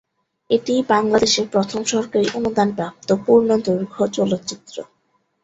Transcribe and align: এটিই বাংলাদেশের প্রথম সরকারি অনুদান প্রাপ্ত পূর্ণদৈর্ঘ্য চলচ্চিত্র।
এটিই 0.49 0.81
বাংলাদেশের 0.89 1.45
প্রথম 1.51 1.81
সরকারি 1.85 2.27
অনুদান 2.33 2.69
প্রাপ্ত 2.75 3.09
পূর্ণদৈর্ঘ্য 3.25 4.03
চলচ্চিত্র। 4.17 4.75